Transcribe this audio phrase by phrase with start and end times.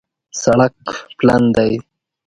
[0.41, 0.77] سړک
[1.17, 1.71] پلن دی